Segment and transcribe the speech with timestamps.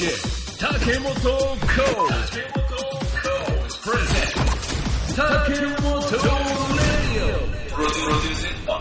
[0.00, 1.44] 竹本コー
[2.24, 2.40] チ
[3.82, 6.16] プレゼン竹本レ
[7.04, 7.28] ディ
[8.66, 8.80] オ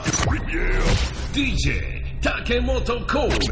[1.33, 1.75] DJ
[2.21, 3.37] 竹本コー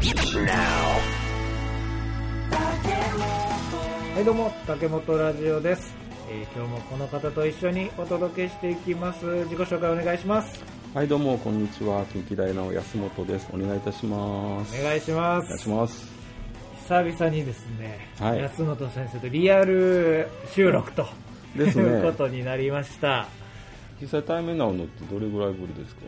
[4.14, 5.94] はいどうも竹本ラジオです、
[6.30, 10.64] えー今日もこの方と一緒にお届けしていきます自己紹介お願いします
[10.94, 12.06] はい、どうも、こんにちは。
[12.06, 13.46] 近畿大の安本です。
[13.52, 14.80] お願いいたします。
[14.80, 16.17] お願いしまお願いすします。
[16.88, 18.40] 久々にですね、はい。
[18.40, 21.06] 安本先生とリアル収録と
[21.54, 21.64] ね。
[21.66, 23.28] いうことになりました。
[24.00, 26.00] 実際対面なのってどれぐらいぶりですか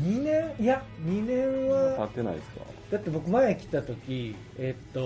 [0.00, 0.54] ？2年？
[0.58, 2.60] いや2年経はってないですか？
[2.92, 5.00] だって僕前来た時えっと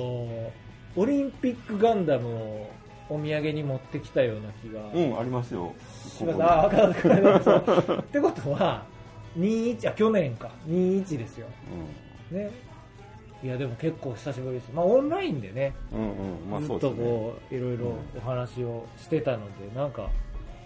[0.95, 2.71] オリンピックガンダムを
[3.09, 5.75] お土産に持ってきたような気がうん、ありますよ。
[6.17, 6.43] します。
[6.45, 8.85] あ分かった分かったってことは
[9.37, 10.53] 21あ去年か。
[10.69, 11.49] 21ですよ。
[12.31, 12.49] ね
[13.43, 16.01] いやでも結構久しぶりですまあオンラインでねうん。
[16.01, 16.51] うんうん。
[16.51, 16.91] まあずっと。
[16.91, 20.09] こういろいろお話をしてたのでなんか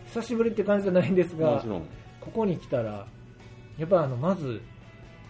[0.07, 1.63] 久しぶりって感じじゃないんですが。
[2.21, 3.07] ここに来たら
[3.79, 4.61] やっぱあのまず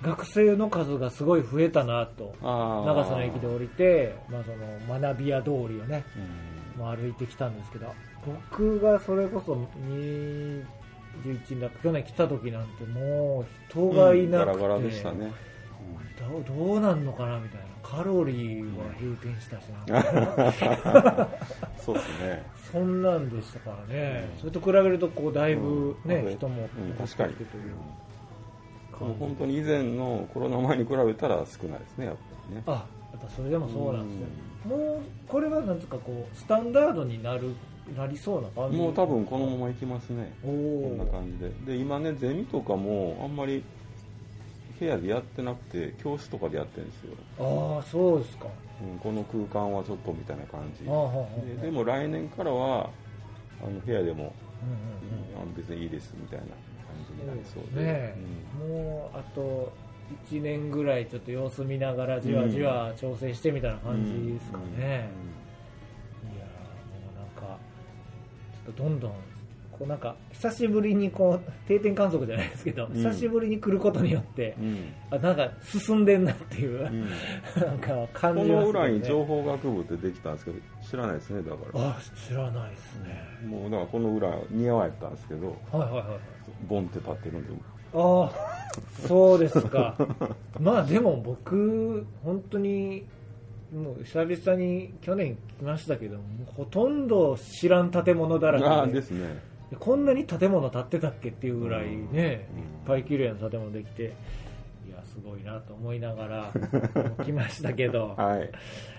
[0.03, 4.51] 学生の数がすごい増えたなと長さの駅で降りて、まあ、そ
[4.97, 6.05] の学び屋通りをね、
[6.77, 7.93] うんまあ、歩いてきたんですけど
[8.27, 9.55] 僕がそれこそ
[11.23, 15.33] 21だ去年来た時なんてもう人がいなくて、ガラガラでしたね。
[16.19, 17.67] どどうなんのかなみたいな。
[17.83, 21.29] カロリーは閉店したしな、
[21.77, 22.43] そうですね。
[22.71, 24.41] そんなんでしたからね、うん。
[24.41, 26.33] それと比べるとこうだいぶね、うん。
[26.33, 27.35] 人もうん確かに。
[29.01, 32.63] もう本当に以前のコロナ前に比べたら少ないですね、やっぱりね。
[32.67, 32.71] あ
[33.13, 34.27] やっぱそれでもそうなんですね、
[34.77, 37.55] もうこれはなんとかこうスタンダードになる
[37.97, 40.33] なりそうな感じもう多分このままいきますね。
[40.45, 40.53] おこ
[40.95, 41.75] んなお感じで。
[41.75, 43.65] で、今ね、ゼミとかもあんまり
[44.81, 47.15] 部屋でやってなくて、教室とかでやってるんですよ。
[47.39, 48.47] ああそうですか。
[48.83, 50.85] うん、この空間はちょっとみたいな感じ。
[51.61, 52.89] ででも来年からは
[53.63, 56.55] あの部屋でも、うんうん別にいいですみたいな感
[57.09, 57.83] じになりそうで。
[57.83, 58.17] ねえ、
[58.59, 59.73] もうあと
[60.29, 66.49] 1年ぐらいちょっと様子見ながらじわじわ調整してみたいなうん感じですかね、いやー
[67.07, 67.59] もうなんか
[68.67, 69.13] ちょっとどんどん
[69.81, 72.93] こうなんか久しぶりにこう定点観測じゃないですけど、ん。
[72.93, 77.09] 久しぶりに来ることによってうん、うんあなんか進んでんなっていう、うん。
[77.59, 81.89] なんか感こじますの裏にね情報学部ってできたんですけど知らないですねだから。
[81.89, 81.99] あ
[82.29, 86.19] 知らないですね、もうだからこの裏似合われたんですけどはいはいはいはい
[86.69, 87.51] ボンって立ってるんで。
[87.95, 88.33] ああ
[89.09, 89.97] そうですか。
[90.61, 93.07] まあでも僕本当に
[93.75, 96.19] もう久々に去年来ましたけど
[96.55, 99.01] ほとんど知らん建物だらけで。
[99.01, 102.25] ですねこんなに建物建ってたっけっていうぐらいね、うん。
[102.27, 102.47] いっ
[102.87, 104.07] ぱい綺麗な建物できてい
[104.91, 106.53] やすごいなと思いながら
[107.25, 108.51] 来ましたけど、はい、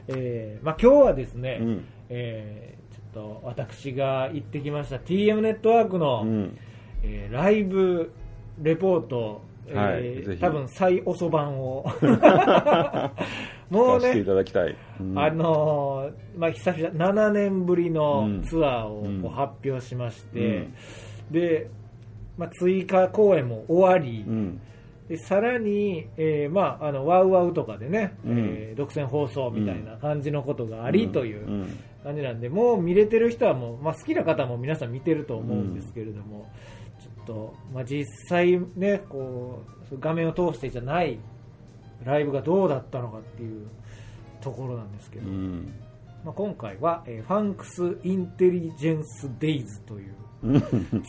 [0.07, 1.85] えーまあ、今日はですね、うん。
[2.09, 6.57] えーちょっと私が行ってきました TM ネットワークの、うん、
[7.03, 8.11] えーライブ
[8.61, 11.85] レポート、えーはい多分最遅番を
[13.71, 15.17] もうね出していただきたい、うん。
[15.17, 20.67] あのーまあ、久々7年ぶりのツアーを発表しまして、
[21.31, 21.69] で、
[22.37, 24.61] まあ、追加公演も終わり、うん。
[25.07, 28.37] でさらに、えーまあ、あのワウワウとかでね、うん。
[28.37, 31.79] えー独占放送みたいな感じのことがありといううん。
[32.03, 36.49] 感じなんで、もう見れてる人はもう、まあ、好きな方も皆さん見てると思うんですけれども、
[36.99, 41.19] ちょっと、まあ、実際ねこう画面を通してじゃない
[42.03, 43.67] ライブがどうだったのかっていう
[44.41, 45.73] ところなんですけど、うん。
[46.23, 50.62] まあ、今回は、えーファンクス・インテリジェンス・デイズという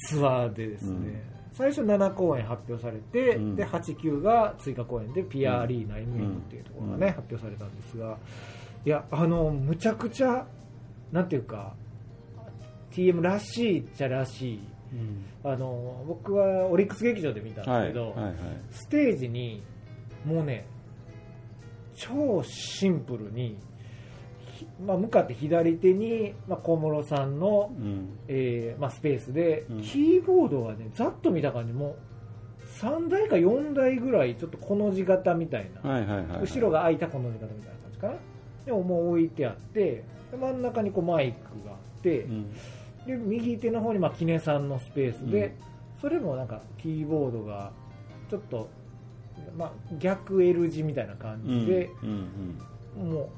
[0.09, 1.21] ツアーでですね、うん。
[1.53, 3.57] 最初7公演発表されて、うん。
[3.57, 7.13] で8、9が追加公演でピアアリーナ MM っていうところがね、うん。
[7.13, 8.19] 発表されたんですが
[8.85, 10.45] いやあのむちゃくちゃ
[11.13, 11.75] なんていうか
[12.91, 14.61] TM らしいっちゃらしい
[15.45, 18.15] あの僕はオリックス劇場で見たんですけど、はい。
[18.17, 18.25] はい。
[18.25, 18.35] はい。
[18.71, 19.63] ステージに
[20.27, 20.67] もうね
[21.95, 23.59] 超シンプルに、
[24.53, 28.19] ひまあ、向かって左手に、まあ、小室さんの、うん。
[28.29, 29.83] えーまあ、スペースで、うん。
[29.83, 31.97] キーボードがねざっと見た感じもう
[32.81, 36.41] 3台か4台ぐらいちょっとこの字型みたいな、はいはいはいはい。
[36.43, 38.15] 後ろが開いたこの字型みたいな感じかな。
[38.65, 42.53] でももう置いてあってで真ん中にこうマイクがあって、うん。
[43.07, 45.53] で右手の方にまあキネさんのスペースで、うん。
[46.01, 47.73] それもなんかキーボードが
[48.31, 48.69] ちょっと、
[49.57, 52.29] まあ、逆 L 字みたいな感うんじで、うん
[53.11, 53.29] もう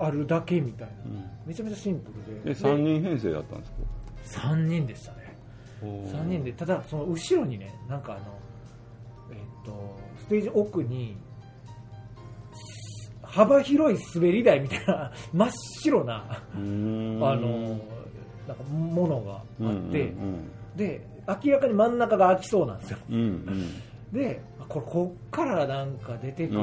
[0.00, 0.94] あるだけみたいな。
[1.46, 2.50] めちゃめちゃシンプルで。
[2.50, 3.72] え3人編成だったんです
[4.32, 5.36] か？3人でしたね。
[5.82, 6.12] おー。
[6.12, 8.22] 3人でただその後ろにねなんかあの
[9.32, 11.16] えっとステージ奥に
[13.22, 15.50] 幅広い滑り台みたいな 真っ
[15.82, 17.78] 白なあの
[18.46, 21.04] なんかものがあって、うんで
[21.44, 22.98] 明らかに真ん中が空きそうなんですよ。
[23.10, 23.70] うんうん
[24.12, 26.60] であこれこっからなんか出てくる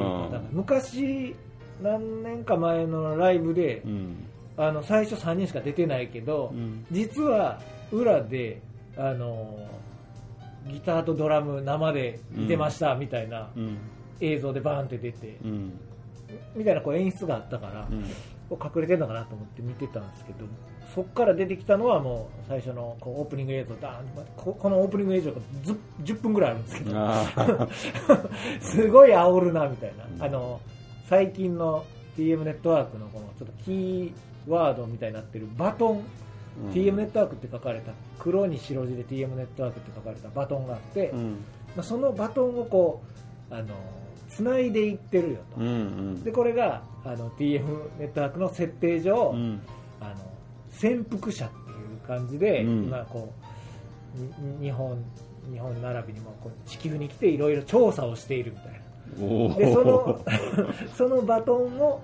[0.52, 1.34] 昔
[1.82, 3.90] 何年か前のライブでうん。
[3.90, 4.26] うん
[4.58, 6.86] あの最初3人しか出てないけど、うん。
[6.90, 7.60] 実は
[7.92, 8.60] 裏で
[8.96, 9.58] あの
[10.66, 13.78] ギターとドラム生で見てましたみたいなうん。
[14.20, 15.78] 映像でバーンって出て、うん。
[16.54, 17.86] みたいなこう演出があったから、
[18.50, 20.46] うんこう隠れてるのかなと思って見てたんですけど
[20.94, 24.06] そこから出てきたのはもう最初のこうオープニング映像ダーン
[24.36, 27.68] ここのオープニング映像がず10分ぐらいあるんですけど
[28.60, 30.22] すごい煽るなみたいな、うん。
[30.22, 30.60] あの
[31.08, 31.84] 最近の
[32.16, 34.12] TM ネットワークのこのちょっとキー
[34.48, 36.02] ワードみたいになってるバトン、
[36.66, 36.70] うん。
[36.70, 41.30] TM ネットワークって書かれた黒に白字で TM ネットワークって書かれたバトンがあって、うん。
[41.76, 43.02] まあ、そのバトンをこ
[43.50, 43.66] うあの
[44.36, 46.24] 繋いでいってるよと、うんうん。
[46.24, 47.64] でこれがあの TM
[47.98, 49.60] ネットワークの設定上、うん。
[50.00, 50.14] あの
[50.70, 52.84] 潜伏者っていう感じで、うん。
[52.84, 53.32] 今こ
[54.14, 55.02] うに日本
[55.50, 58.76] 日本並びにもこう地球に来ていろいろ調査をしているみたいな。
[59.54, 60.20] でその
[60.94, 62.00] そのバトンを、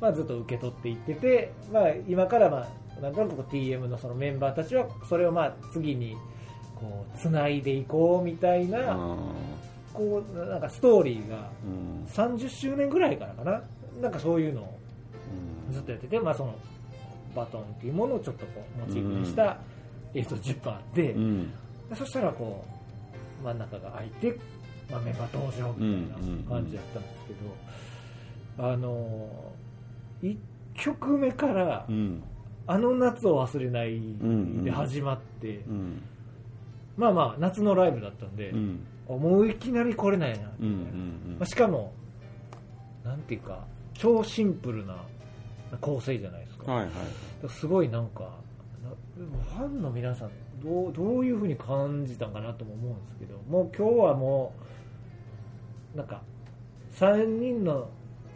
[0.00, 2.68] まあ、ずっと受け取っていってて、まあ、今から、ま
[2.98, 6.14] あ、なんとなく TM のそのメンバーたちはそれをまあ次に
[6.78, 9.16] こう繋いでいこうみたいなあ
[9.92, 12.36] こうなんかストーリーがーうん。
[12.38, 13.62] 30周年ぐらいからかな。
[14.00, 14.78] なんかそういうのを
[15.68, 15.74] うん。
[15.74, 16.54] ずっとやってて、まあ、その
[17.34, 19.58] バトンっていうものをちょっとこうモチーフにした
[20.14, 21.16] 映像10分あって、
[21.96, 22.64] そしたらこ
[23.42, 24.38] う真ん中が開いて、
[24.90, 27.32] まあ、メンバー登場みたいな感じだったんですけ
[28.58, 29.28] ど、あの
[30.22, 30.36] 1
[30.74, 32.22] 曲目からうん
[32.66, 36.02] 「あの夏を忘れない」んで始まって、うん。
[36.96, 38.80] まあまあ夏のライブだったんで、うん
[39.18, 40.50] もういきなりこれないな。
[40.58, 41.92] みたまあ、しかも
[43.04, 43.64] なんていうか
[43.94, 44.96] 超シンプルな
[45.80, 47.48] 構成じゃないですか、はいはい。
[47.48, 48.22] すごいなんか
[48.82, 48.90] な
[49.56, 50.30] ファンの皆さん
[50.62, 54.54] どうどういうふうに感じたんかなとも思うんですけどもう今日はも
[55.94, 56.22] うなんか
[56.94, 57.88] 3人の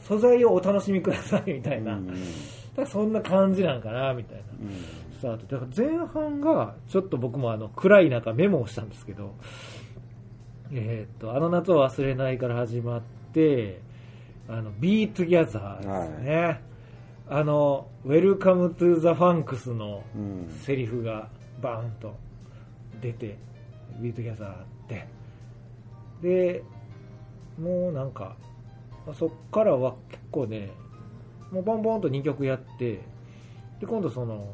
[0.03, 2.87] 素材をお楽しみくださいみたいな、うんうん。
[2.87, 4.43] そんな感じなんかなみたいな。
[4.61, 5.07] うん。
[5.17, 5.57] スタート。
[5.57, 9.35] だから前半がちょっと僕もあの暗い中メモをしたんですけど
[10.73, 13.03] えーっとあの夏を忘れないから始まっ
[13.33, 13.81] て
[14.49, 16.61] あの Be Together ですね、
[17.29, 20.49] あの Welcome to the Funks のうん。
[20.63, 21.29] セリフが
[21.61, 22.15] バーンと
[23.01, 23.37] 出て
[24.01, 24.57] Be Together っ
[24.89, 25.07] て。
[26.23, 26.63] で
[27.61, 28.37] もうなんか
[29.07, 30.71] まあそっからは結構ね
[31.51, 33.01] もうボンボンと2曲やって
[33.81, 34.49] で今度その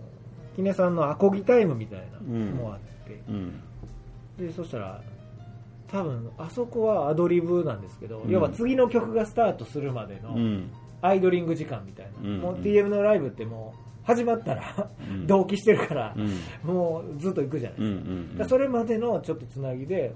[0.56, 3.60] キネさんのアコギタイムみたいなのもあって、うん。
[4.38, 5.00] でそしたら
[5.92, 8.30] 多分あそこはアドリブなんですけど、うん。
[8.30, 10.70] 要は次の曲がスタートするまでのうん。
[11.02, 12.38] アイドリング時間みたいな、うん。
[12.40, 15.26] もう TM のライブってもう始まったらうん。
[15.26, 16.30] 同期してるからう、ん。
[16.74, 20.14] もうずっと行くじゃないうんうですか,、んうんそれまでのちょっとつなぎで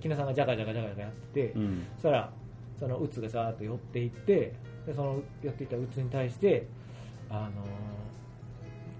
[0.00, 1.82] キネさんがジャカジャカジャカジャカやってて、うん。
[1.96, 2.30] そしたら
[2.78, 4.54] そのうつがさーっと寄っていって
[4.86, 6.66] でその寄っていったうつに対して
[7.28, 7.98] あのー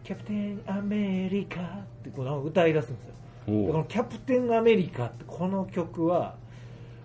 [0.05, 1.65] キャプテンアメリカっ
[2.03, 3.13] てこの歌い出すんですよ。
[3.13, 3.18] で
[3.49, 6.37] こおのキャプテンアメリカってこの曲は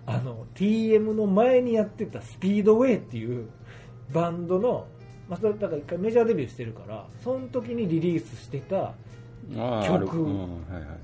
[0.06, 3.48] あの TM の前にやってたスピードウェイっていう
[4.12, 4.86] バンドの、
[5.26, 8.92] まあ、それだから一回メジャーデビューしてるからその時にリリースしてた
[9.86, 10.36] 曲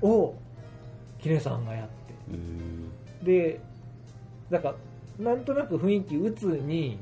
[0.03, 0.35] を
[1.19, 1.93] キネさんがやって。
[2.31, 3.25] えー。
[3.25, 3.61] で
[4.51, 4.75] なんか
[5.17, 6.99] なんとなく雰囲気うつに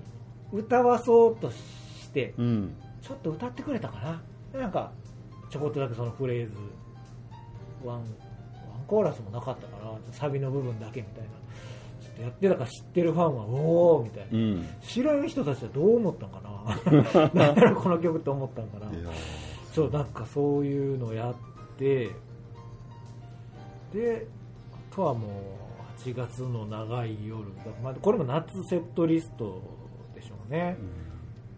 [0.54, 2.76] 歌わそうとしてうん。
[3.02, 4.22] ちょっと歌ってくれたかな。
[4.54, 4.92] でなんか
[5.50, 6.54] ちょこっとだけそのフレーズ。
[7.84, 8.04] ワン
[8.90, 11.30] コーラスもなかったかなサビの部分だけみたいな。
[12.02, 14.68] ちょっとやってたから知ってるファンはおおみたいな、うん。
[14.82, 17.54] 知らん人たちはどう思ったんかな。
[17.54, 18.92] だろうこの曲って思ったんかな。
[19.74, 21.36] そうなんかそういうのやっ
[21.78, 22.10] て
[23.94, 24.28] で
[24.92, 27.46] あとはもう8月の長い夜
[27.84, 29.62] まあ、これも夏セットリスト
[30.16, 30.78] でしょうね、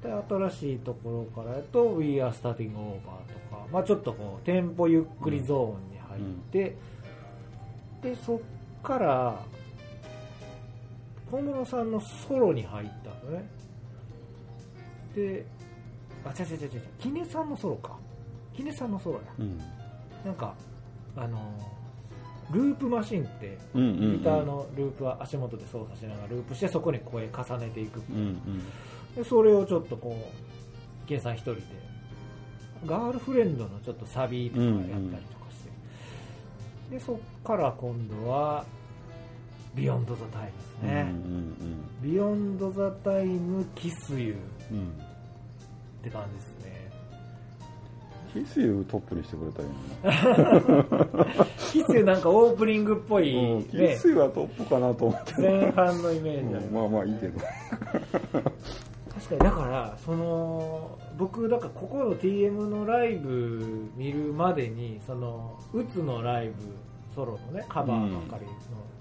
[0.04, 6.76] で新しいところからやと「We are starting over」とか、まあ、ちょっとこうテンポゆっくりゾーンに入って、
[8.02, 8.40] でそっ
[8.82, 9.44] から
[11.30, 13.46] 小室さんのソロに入ったのね。
[15.16, 15.46] で
[16.26, 16.82] あ違う違う違う違う。
[17.00, 17.98] キネさんのソロか。
[18.56, 19.22] キネさんのソロや。
[19.40, 19.58] うん。
[20.26, 20.54] なんか
[21.16, 21.40] あの
[22.52, 28.02] ループマシンってギターのループは足元で操作しながらループしてそこに声重ねていく。
[28.10, 28.64] うんうん。
[29.16, 31.62] でそれをちょっとこう計算一人で
[32.86, 35.41] ガールフレンドのちょっとサビとかやったりとか
[36.92, 38.66] でそっから今度は
[39.74, 41.50] Beyond the Time ですうん。
[41.52, 41.56] ね、
[42.02, 44.36] Beyond the Time Kiss You
[44.72, 46.82] うんうんって感じですね。
[48.34, 49.74] Kiss You トップにしてくれたらいい
[50.74, 51.46] のに。
[51.72, 55.34] Kiss You なんかオープニングっぽい、な、うん、ね Kiss You はトップかなと思って。
[55.38, 57.40] 前半のイメージうんまあまあいいけど
[59.30, 66.54] 確かにだからその僕だからここの TM のライブ見るまでにそのうつのライブ
[67.14, 68.52] ソロのねカバーばっかりの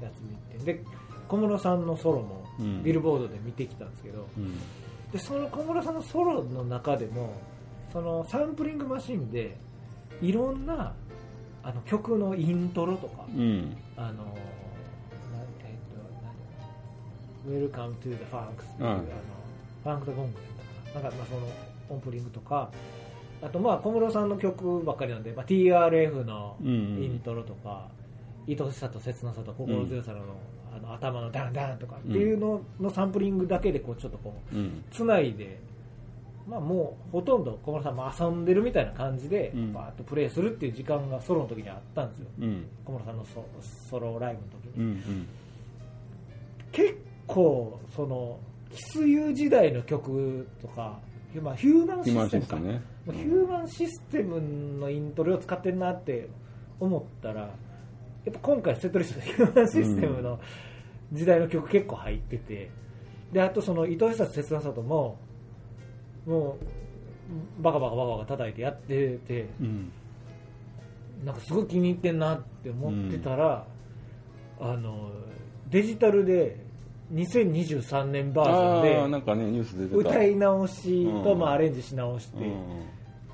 [0.03, 0.85] やつ見て、で
[1.29, 2.83] 小室さんのソロもうん。
[2.85, 4.59] ビルボードで見てきたんですけど、うん。
[5.11, 7.35] でその小室さんのソロの中でも
[7.93, 9.57] そのサンプリングマシンで
[10.21, 10.95] いろんな
[11.63, 13.77] あの曲のイントロとか、うん。
[13.97, 14.17] あのなん
[15.65, 15.99] えっと
[17.49, 18.87] 何 Welcome to the FANKS っていう、うん。
[18.87, 19.03] あの
[19.83, 20.39] ファンクとゴング
[20.95, 21.09] やったかな。
[21.09, 21.47] なんかまあその
[21.91, 22.71] サンプリングとか。
[23.43, 26.71] あとまあ小室さんの曲ばっかりなんで、まあ、TRF のうんう
[27.01, 27.03] ん。
[27.03, 27.89] イントロとか、
[28.47, 30.21] 愛しさと切なさと心強さの,、
[30.75, 34.85] あの頭のダンダンとかっていうののサンプリングだけでこうちょっとこううん。
[34.91, 35.59] つないで、
[36.47, 39.73] まあ、もうほとんど小室さんも遊んでるみたいな感じで、うん。
[39.73, 42.27] バーッとプレイするっていう時間がソロの時にあったんですよ。
[42.41, 42.67] うん。
[42.85, 43.45] 小室さんのソ
[43.89, 45.27] ソロライブの時に、うんうん。
[46.73, 48.39] 結構その
[48.71, 51.01] キスユー時代の曲とか、
[51.43, 52.83] まあ、ヒューマンシステムか、システムね。
[53.07, 54.41] ヒューマンシステム
[54.79, 56.29] のイントロを使ってるなって
[56.79, 57.49] 思ったらや
[58.31, 60.39] っぱ今回セットリスト ヒューマンシステムの
[61.13, 62.71] 時代の曲結構入ってて
[63.33, 65.19] であとその愛しさと切なさとも
[66.27, 66.59] も
[67.59, 69.93] うバカバカバカバカ叩いてやっててうん。
[71.25, 73.67] なんかすごい気に入ってんなって思ってたら、
[74.59, 75.11] あの
[75.69, 76.57] デジタルで
[77.13, 80.11] 2023年バージョンなんかねニュース出てた。
[80.11, 81.39] で歌い直しとうん。
[81.39, 82.49] まあアレンジし直してう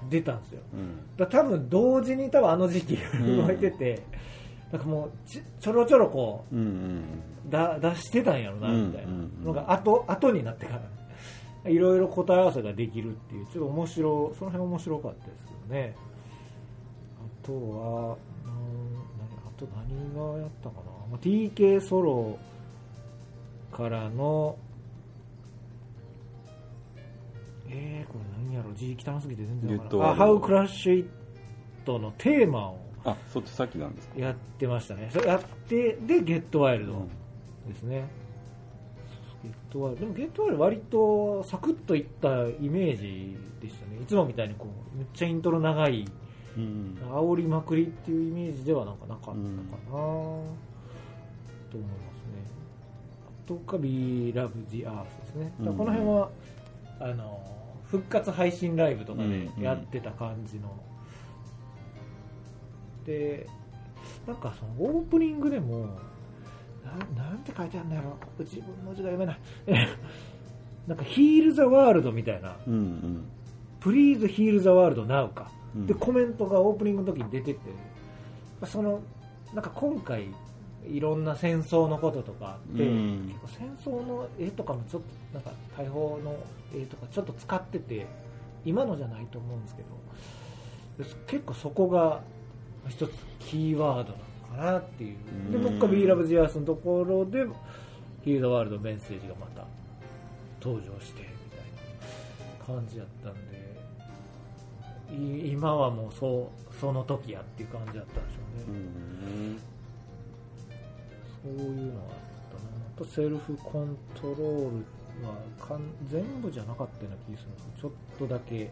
[0.07, 0.11] ん。
[0.11, 0.61] 出たんですよ。
[0.73, 1.17] うん。
[1.17, 4.03] だ多分同時に多分あの時期 動いてて、
[4.73, 6.67] なんかもうちちょろちょろこうんうん。
[7.49, 9.19] うだ出してたんやろなみたいなうん。
[9.19, 10.83] うんうんのが後後になってから。
[11.71, 15.97] いろいろ答え合わせができるっていうちょっと面白その辺面白かったですけどね。
[17.43, 20.83] あとはうん何あと何がやったかな。
[21.11, 22.39] まあ TK ソロ
[23.73, 24.59] からの
[27.69, 34.19] えー、これ何やろ字汚すぎて全然わからないあゲットワールド How Crash It のテーマをあそっち先なんですか。
[34.19, 35.09] やってましたね。
[35.13, 37.09] それやってでゲットワイルドうん。
[37.73, 38.09] ですね、
[39.45, 43.99] ゲットワイルドでもゲットワイルド割とサクッといったイメージでしたね。
[44.03, 46.05] いつもみたいにこうめっちゃイントロ長い
[46.57, 46.99] うん。
[47.09, 49.45] 煽りまくりっていうイメージではなんかなかったかな、うん
[51.71, 52.16] と思います
[53.47, 56.31] とか Be Love the Earth ですね、だからこの辺は
[57.01, 57.43] あの
[57.85, 60.75] 復活配信ライブとかでやってた感じの、
[63.05, 63.47] で
[64.27, 65.87] なんかそのオープニングでも
[67.17, 68.43] ななんて書いてあるんだろう。
[68.43, 69.39] 自分の字が読めない。
[70.87, 72.57] なんかヒール・ザ・ワールドみたいな。
[72.67, 73.25] うんうん。
[73.81, 75.87] プリーズ・ヒール・ザ・ワールド・ナウか、うん。
[75.87, 77.61] でコメントがオープニングの時に出てて。
[78.65, 79.01] その
[79.53, 80.29] なんか今回
[80.89, 83.27] いろんな戦争のこととかあって、うん。
[83.29, 85.03] 結構戦争の絵とかもちょっ
[85.33, 86.37] となんか大砲の
[86.75, 88.07] 絵とかちょっと使ってて
[88.65, 89.83] 今のじゃないと思うんですけ
[90.99, 92.23] どで結構そこが
[92.89, 94.19] 一つキーワードな
[94.63, 95.17] のかなっていう。
[95.51, 95.65] でうん。
[95.65, 97.47] もう一回 We Love the Earth のところで
[98.25, 99.65] ヒール・ザ・ワールドメッセージがまた
[100.61, 103.67] 登場してみたいな感じやったんで
[105.13, 108.79] い今はもうそうその時やっていう感じだったんでしょうね、
[109.29, 109.76] うん
[111.59, 112.17] そういうのがあっ
[112.51, 112.61] たな。
[112.97, 114.77] あとセルフコントロール
[115.27, 118.71] はかん全部じゃなかったような気がするんですけどちょっとだけやっ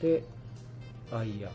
[0.00, 0.24] て
[1.12, 1.48] アイアンで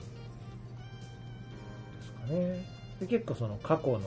[2.04, 2.66] すかね。
[3.00, 4.02] で結構その過去の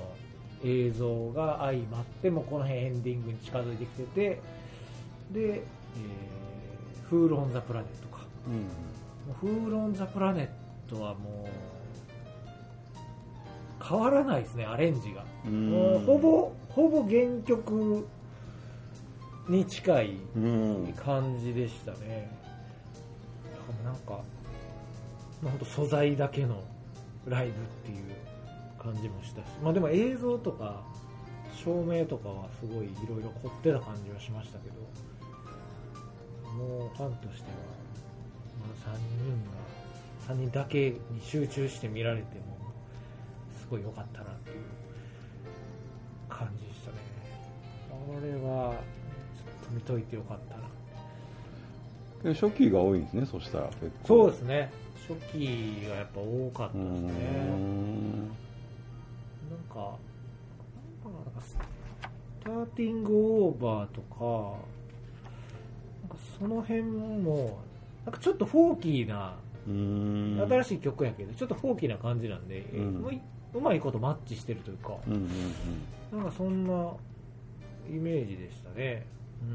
[0.65, 4.41] 映像が相まってもうこの辺エンディングに近づいてきてて
[5.33, 5.63] で、えー
[7.13, 8.25] Fool on the Planet か。
[8.47, 8.55] うん。
[8.55, 8.69] も
[9.31, 11.47] う Fool on the Planet はもう
[13.93, 15.23] 変わらないですねアレンジが、
[16.07, 18.07] ほぼほぼ原曲
[19.49, 20.95] に近いうん。
[20.97, 22.31] 感じでしたね。
[23.85, 24.23] なんか、
[25.43, 26.63] まあ、ほんと素材だけの
[27.27, 28.05] ライブっていう
[28.83, 30.83] 感じもしたし、まあ、でも映像とか
[31.55, 34.75] 照明とかはすごいいろいろ凝ってた感じはしましたけど
[36.53, 37.57] もうファンとしては、
[38.85, 38.99] まあ、3
[40.29, 42.62] 人が3人だけに集中して見られてもす
[43.73, 44.57] ごい良かったなっていう
[46.29, 46.99] 感じでしたね。
[47.89, 48.75] これは
[49.35, 50.63] ちょっと見といてよかったな。
[52.23, 53.67] で初期が多いんですねそしたら。
[53.69, 54.71] 結構そうですね。
[55.09, 57.11] 初期がやっぱ多かったうですね。
[57.11, 58.29] ん。
[58.29, 58.33] なん
[59.71, 59.97] か
[61.41, 61.59] ス
[62.45, 64.59] ターティングオーバーとか
[66.03, 67.59] なんかその辺も
[68.05, 69.37] なんかちょっとフォーキーな
[69.67, 73.05] 新しい曲やけどちょっとフォーキーな感じなんで、うん。
[73.07, 73.21] うい
[73.55, 75.29] うまいことマッチしてるというか、うんうん
[76.13, 76.93] なんかそんな
[77.89, 79.07] イメージでしたね。
[79.43, 79.51] うん。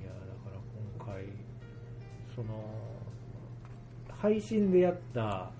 [0.00, 0.58] いや、だから
[0.98, 1.24] 今回、
[2.34, 2.64] その、
[4.08, 5.50] 配信でやった、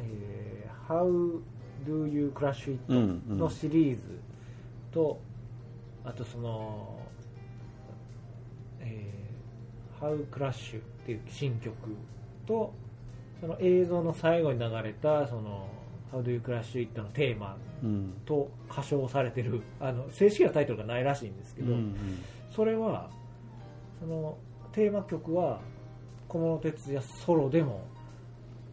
[0.00, 1.40] えー How
[1.86, 2.80] Do You Crush It?
[2.88, 4.00] うんうんのシリーズ
[4.90, 5.20] と、
[6.04, 6.98] あとその、
[8.80, 11.74] えー How Crush っていう新曲
[12.46, 12.72] と、
[13.40, 15.68] その映像の最後に流れた、その、
[16.12, 17.00] How Do You Crush It?
[17.00, 18.12] のテーマうん。
[18.26, 21.94] と歌唱されてる、 あの、正式なタイトルがないらしいんですけど、うんうん。
[22.50, 23.10] それは、
[24.00, 24.36] その、
[24.72, 25.60] テーマ曲は、
[26.28, 27.82] 小室哲哉ソロでも、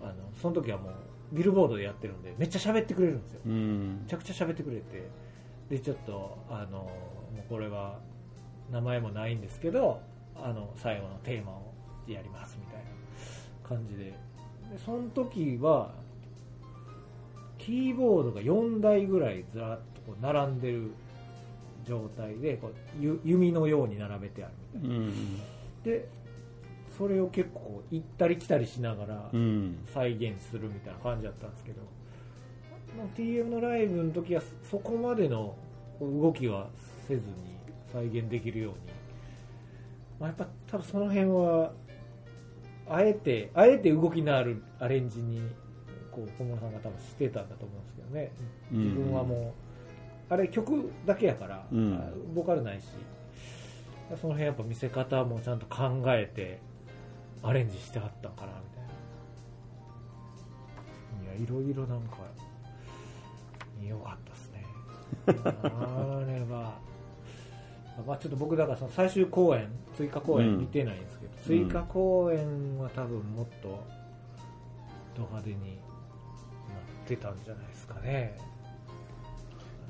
[0.01, 0.93] あの、その時はもう、
[1.31, 3.41] ビルボードでやってるんで、めっちゃ喋ってくれるんですよ。
[3.45, 3.99] うん。
[4.01, 5.09] めちゃくちゃ喋ってくれて
[5.69, 6.89] でちょっとあのも
[7.39, 7.99] うこれは
[8.71, 10.01] 名前もないんですけど
[10.35, 11.73] あの最後のテーマを
[12.07, 12.85] やりますみたいな
[13.67, 14.13] 感じで
[14.71, 15.91] でその時は
[17.57, 20.91] キーボードが4台ぐらいずらっとこう並んでる
[21.85, 24.95] 状態でこうゆ弓のように並べてあるみたいな。
[24.95, 25.13] うん。
[25.83, 26.09] で
[26.97, 29.77] それを結構行ったり来たりしながらうん。
[29.93, 31.81] 再現するみたいな感じだったんですけど、
[32.97, 35.55] まあ TM のライブの時はそこまでの
[35.99, 36.67] 動きは
[37.07, 37.57] せずに
[37.91, 38.77] 再現できるように、
[40.19, 41.71] まあ、やっぱ多分その辺は
[42.89, 45.41] あえてあえて動きのあるアレンジに
[46.11, 48.31] こう小室さんが多分してたんだと思うんですけどね。
[48.71, 48.83] うん。
[48.83, 49.53] 自分はも
[50.29, 51.93] う、あれ曲だけやから、うん。
[51.95, 52.85] あボーカルないし。
[54.15, 56.61] その辺やっぱ見せ方もちゃんと考えて
[57.43, 58.83] アレンジしてはったんかなみたい
[61.25, 61.33] な。
[61.33, 62.17] いやいろいろなんか
[63.83, 64.65] 良かったですね。
[65.63, 66.79] あれは
[68.05, 73.81] まあちょっと僕だからその最終公演追加公演見てないんですけど、うん追加公演は多分もっと
[75.15, 78.37] ド派手になってたんじゃないですかね。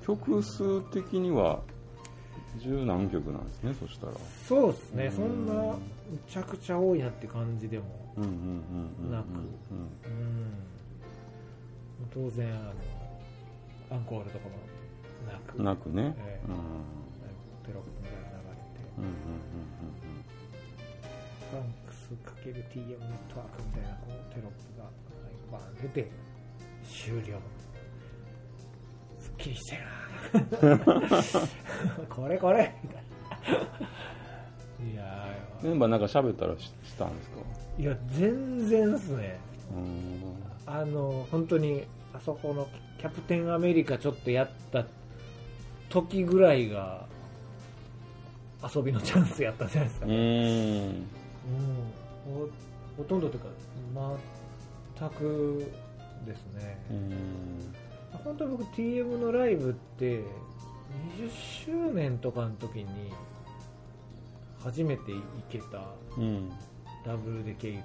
[0.06, 1.62] 曲数的には
[2.60, 4.14] 十何曲なんですねそしたら。
[4.48, 5.12] そうですね、うん。
[5.12, 5.80] そんなむ
[6.30, 7.86] ちゃくちゃ多いなって感じでも、
[8.18, 9.26] うんうんうんうんなく。
[12.14, 12.58] うん、当然あ
[13.92, 14.52] のアンコールとかも
[15.32, 15.58] なく。
[15.58, 16.16] うんなくね。
[16.20, 16.50] ええ。
[16.50, 16.56] うん。
[17.66, 17.97] テロッ
[18.98, 20.28] プみたいなの流れて、うんうん
[21.48, 22.12] ファンクス
[22.50, 24.90] ×TM ネットワークみたいなこうテロップが
[25.52, 26.12] バーン出て
[26.84, 27.40] 終了。
[29.20, 32.06] すっきりしてるな。
[32.16, 33.04] これこれみたい
[34.84, 34.92] な。
[34.92, 35.28] いや
[35.64, 37.38] うんメンバーなんか喋ったらししたんですか？
[37.78, 39.40] ーいや全然っすね。
[39.72, 40.36] うん。
[40.66, 42.68] あの本当にあそこの
[43.00, 44.86] キャプテンアメリカちょっとやった
[45.90, 47.08] 時ぐらいが
[48.74, 50.06] 遊びのチャンスやったんじゃないですか。
[50.06, 50.90] うね、ん。
[50.90, 51.04] うん、
[52.26, 52.50] ほ
[52.98, 53.48] ほとんどというか
[55.00, 55.72] 全く
[56.26, 56.80] ですね。
[56.92, 57.74] うん。
[58.24, 60.24] 本当に僕 TM のライブって20
[61.66, 62.86] 周年とかの時に
[64.64, 65.84] 初めて行けた
[66.18, 66.50] うん
[67.06, 67.84] ダブルデケイド。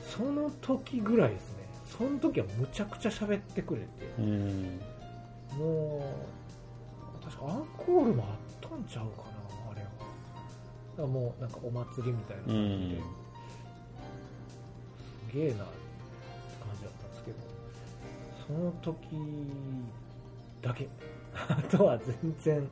[0.00, 1.66] その時ぐらいですね。
[1.98, 3.86] その時はむちゃくちゃ喋ってくれて。
[4.18, 4.80] うん。
[5.56, 6.04] も
[7.20, 9.25] う確かアンコールもあったんちゃうか
[11.04, 12.42] もうなんかお祭りみたいな。
[12.42, 13.02] う感じで、ん。
[15.30, 17.36] すげえなって感じだったんですけど
[18.46, 18.96] その時
[20.62, 20.88] だけ。
[21.36, 22.68] あとは全然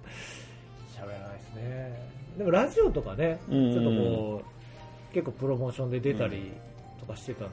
[0.96, 2.10] 喋らないですね。
[2.38, 3.72] でもラジオとかね、うん。
[3.72, 4.42] ちょっとこ
[5.10, 6.52] う結構プロモーションで出たり
[6.98, 7.52] とかしてたんで、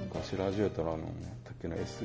[0.00, 1.12] 昔ラジオやったらあの何やっ
[1.44, 2.04] たっけな S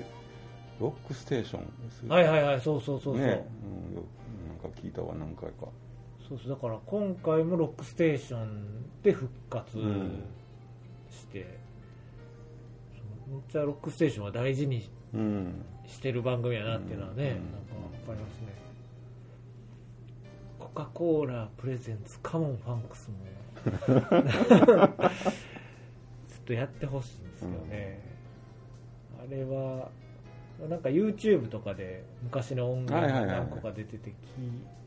[0.79, 3.47] ロックステーション S はいはいはいそうそうそうそう、ね、
[3.89, 4.03] うん、よ
[4.47, 5.67] なんか聞いたわ何回か
[6.27, 10.23] そうそうだから今回もロックステーションで復活うん
[11.09, 11.59] して、
[12.93, 15.65] そうめっちゃロックステーションは大事にうん。
[15.85, 17.29] してる番組やなっていうのはね、うん。
[17.29, 17.39] なんか
[18.07, 18.47] 分かりますね。
[20.59, 23.15] コカ・コーラプレゼンツカモンファンクスも
[23.65, 23.95] ちょ
[25.07, 27.99] っとやってほしいんですけどね、
[29.19, 29.89] あれは
[30.69, 33.47] なんか YouTube とかで昔の音源がはいはいはいはい。
[33.49, 34.13] 何個か出てて聞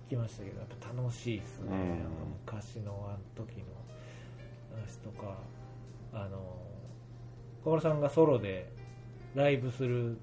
[0.08, 2.00] きましたけどやっぱ楽しいですね、うん。
[2.46, 3.64] 昔のあの時の
[4.74, 5.36] 話とか
[6.12, 6.56] あの
[7.64, 8.70] 小室さんがソロで
[9.34, 10.14] ライブするっ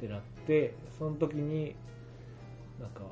[0.00, 1.76] てなってその時に
[2.80, 3.02] なんか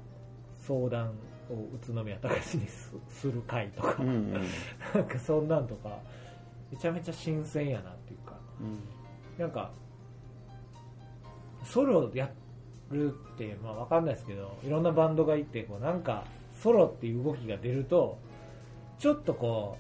[0.67, 1.11] 相談
[1.51, 4.33] を宇都宮隆にすする会とか、うんうん。
[4.95, 5.99] なんかそんなんとか
[6.71, 8.35] めちゃめちゃ新鮮やなっていうか。
[8.61, 8.81] うん。
[9.39, 9.71] なんか
[11.63, 12.31] ソロや
[12.91, 16.25] るって、まあ、わかんないですけどいろんなバンドがいてこうなんか
[16.63, 18.19] ソロっていう動きが出ると
[18.99, 19.79] ちょっとこ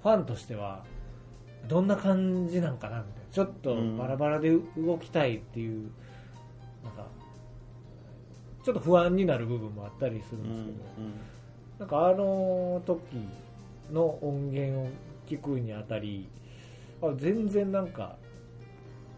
[0.00, 0.84] うファンとしては
[1.66, 5.90] どんな感じなんかなみたいなちょっとバラバラで動きたいっていう、
[6.84, 7.06] なんか
[8.62, 10.78] ちょっと不安になる部分もあったりするんですけど、
[11.80, 13.00] なんかあの時
[13.90, 14.88] の音源を
[15.26, 16.28] 聞くにあたり
[17.02, 18.16] あ全然なんか、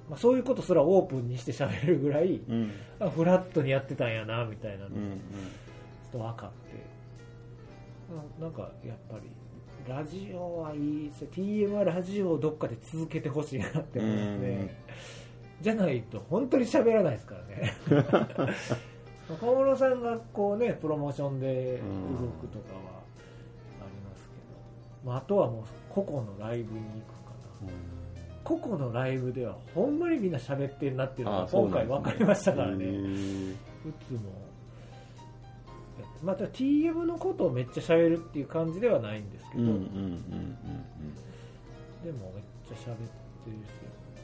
[0.08, 2.72] まあ、そういうことすらオープンにして喋るぐらいうん。
[3.14, 5.04] フラットにやってたんやなみたいなのがちょうん。
[5.04, 5.18] うんっ
[6.12, 6.86] と分かって。
[8.40, 9.30] ななんかやっぱり
[9.88, 14.84] ラジオはいいですよ TM はラジオをどっかで続けてほしいなって思いますね
[15.60, 17.74] じゃないと本当に喋らないですからね。
[19.40, 21.80] 小室さんがこうねプロモーションで
[22.20, 23.02] 動くとかは
[23.80, 24.36] ありますけ
[25.04, 27.30] ど、まあ、あとはもう個々のライブに行くか
[27.64, 27.72] な
[28.46, 32.84] 個々のライブではほんまにみんな喋ってるなっていうのが今回分かりましたからね。
[32.84, 33.50] へー。
[33.50, 33.56] い
[34.06, 34.20] つも
[36.22, 40.56] また TM のことをめっちゃ喋るっていう感じではないんですけど、うんうんうんうん
[42.04, 43.72] でもめっちゃ喋ってるし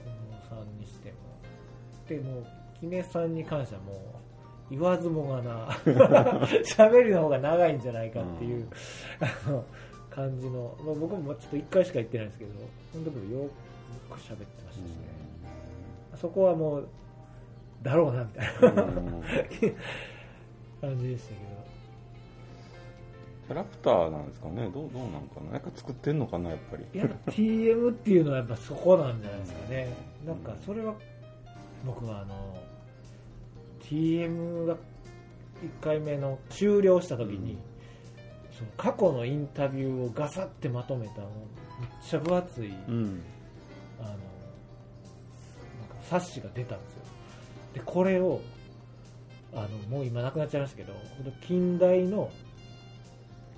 [0.05, 1.17] 小野さんにしても。
[2.07, 2.47] でもう
[2.79, 3.97] キネさんに関してはもう
[4.71, 5.69] 言わずもがな
[6.65, 8.69] 喋るの方が長いんじゃないかっていう、
[9.21, 9.65] あの
[10.11, 12.53] 感じの、まあ、僕もちょっと1回しか言ってないんですけど
[12.93, 13.51] その時もよ
[14.11, 14.97] く喋ってましたしね、
[16.21, 16.89] そこはもう
[17.83, 18.83] だろうなみたいな。
[18.83, 18.99] うん。
[18.99, 19.23] うん
[20.83, 21.41] 感じでしたけど。
[23.47, 24.69] キャラクターなんですかね。
[24.75, 25.53] どうどうなんかな。
[25.53, 26.85] なんか作ってんのかなやっぱり。
[26.93, 30.95] いや TM っていうのはやっぱそこなんじゃないですかね、なんかそれは
[31.85, 32.59] 僕はあの
[33.85, 34.79] TM が1
[35.81, 37.59] 回目の終了した時に、
[38.53, 41.31] その過去のインタビューをガサってまとめたもう
[41.81, 43.23] めっちゃ分厚い、うん
[46.13, 46.99] 冊子が出たんですよ。
[47.75, 48.41] でこれを
[49.55, 52.31] あのもう今なくなっちゃいましたけどこの近代の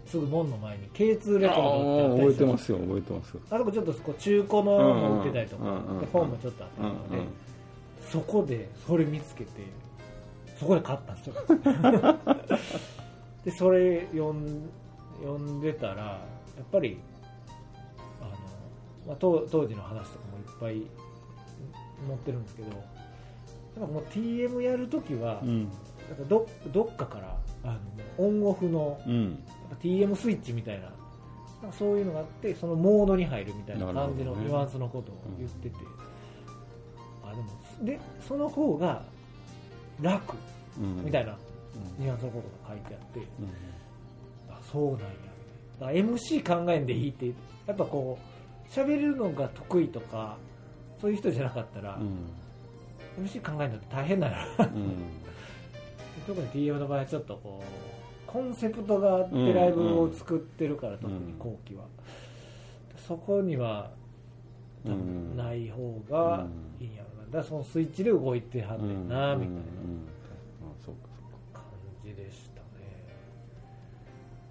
[0.06, 5.64] すぐ門の前に K2 レコードってあ覚えてますよ覚えてますあそこちょっとこう中古のも売ってたりとか、
[6.00, 7.22] で本もちょっとあったりとかで、
[8.10, 9.50] そこでそれ見つけて
[10.58, 11.34] そこで買ったんですよ。
[13.44, 14.68] でそれ読ん
[15.22, 16.20] 読んでたらや
[16.62, 16.98] っぱり
[18.20, 18.30] あの、
[19.08, 21.03] まあ、当当時の話とかもいっぱい
[22.06, 22.68] 載ってるんですけど
[23.76, 25.68] なんかもう TM やるときは、うん。
[26.08, 27.78] なんかどどっかからあの
[28.18, 29.42] オンオフのうん。
[29.82, 30.82] TM スイッチみたいな
[31.62, 35.76] なんかそういうのがあってそのモードに入るみたいな感じのニュアンスのことを言ってて、
[37.24, 37.48] あでも
[37.82, 39.02] でその方が
[40.00, 40.36] 楽
[40.78, 41.04] うん。
[41.04, 41.32] みたいな
[41.98, 42.04] うん。
[42.04, 43.24] ニュアンスのことが書いてあって、うん。
[44.54, 45.06] あそうなんや
[45.80, 47.26] だから MC 考えんでいいって
[47.66, 50.36] やっぱこう喋るのが得意とか
[51.04, 53.26] そういう人じゃなかったら、うん。
[53.26, 54.66] MC 考えるのって大変だようん。
[56.26, 61.84] 特に TM の場合はちょっとこうコンセプトがあってライブを作ってるから、特に後期は、
[62.96, 63.90] そこには
[64.82, 66.46] 多分ない方が
[66.80, 67.24] いいんやろな。
[67.26, 69.60] だからそのスイッチで動いてはんねんな、みたいな。
[71.52, 71.64] 感
[72.02, 73.14] じでしたね。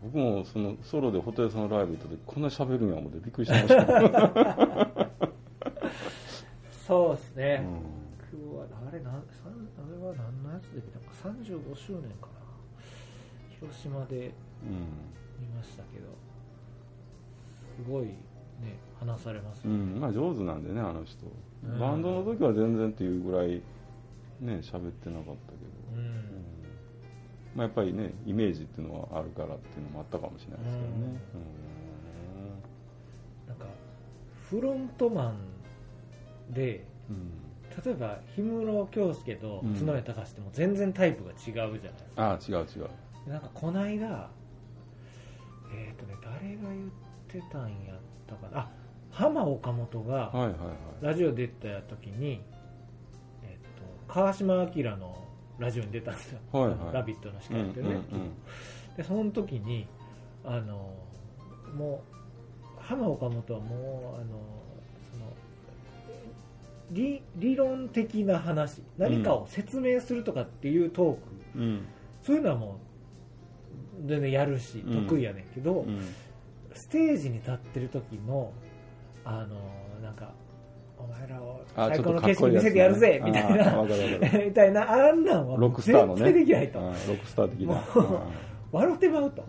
[0.04, 5.03] 僕もそのソロでホテルさんのライブ行った時こんな喋るんや思ってびっくりしました、
[6.86, 7.68] そうですね、う
[8.36, 8.44] ん。
[8.44, 9.20] 僕はあれなあれ
[10.06, 12.34] は何のやつで見たのか35周年かな。
[13.60, 14.34] 広島で
[15.40, 16.08] 見ましたけど。
[17.78, 18.14] すごいね
[19.00, 21.26] 話されますよ、うん、まあ上手なんでねあの人、
[21.66, 21.80] うん。
[21.80, 23.62] バンドの時は全然っていうぐらい
[24.42, 25.58] ね喋ってなかったけ
[25.96, 26.00] ど、うん。
[26.00, 26.24] うん。
[27.56, 31.22] まあ、やっぱりねイメージっていうのはあるからっていうのもあったかもしれないですけどね、
[33.48, 33.66] なんか
[34.50, 35.38] フロントマン
[36.50, 37.32] でうん。
[37.84, 39.74] 例えば氷室京介とうん。
[39.74, 41.80] 角谷隆っても全然タイプが違うじゃないで
[42.10, 42.90] すか、ああ違う違う。
[43.30, 44.30] なんかこないだ
[45.74, 46.90] えっ、とね誰が言っ
[47.28, 48.60] てたんやったかな。
[48.62, 48.70] あ
[49.10, 50.32] 浜岡本が
[51.02, 52.42] ラジオ出た時に、
[53.44, 53.58] えっ
[54.08, 55.28] と川島明の
[55.60, 56.94] ラジオに出たんですよ「はいはい。
[56.94, 58.30] ラビット!」の司うんうん会やってるね、
[58.98, 59.88] でその時に
[60.44, 60.94] あの
[61.76, 62.04] も
[62.78, 64.63] う浜岡本はもうあの
[66.94, 71.20] 理理論的な話何かを説明するとかっていうトーク、
[71.56, 71.62] うん。
[71.62, 71.86] うん
[72.22, 72.80] そういうのはも
[74.02, 75.06] う全然やるしうん。
[75.08, 76.00] 得意やねんけど、うん。
[76.74, 78.54] ステージに立ってる時の
[79.26, 79.58] あの
[80.02, 80.32] なんか
[80.98, 83.84] お前らをあ最高の景色見せてやるぜみたいな
[84.46, 86.80] みたいなあんなんは絶対できないと。
[86.80, 87.74] ああロックスター的な。
[87.74, 88.20] もう
[88.72, 89.46] 笑ってまうと、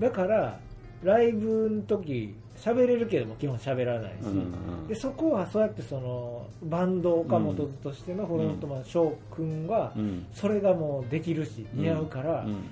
[0.00, 0.58] だから
[1.04, 10.26] ライブの時喋れるけども基本喋らないし、うんうんでそこはそうやってそのバンド岡本図としてのフロントマン翔くんはうん。
[10.32, 12.64] それがもうできるし似合うから、うん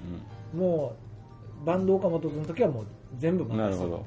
[0.58, 0.96] も
[1.62, 3.90] うバンド岡本図の時はもう全部うん、任せる。
[3.90, 4.04] みたいなっ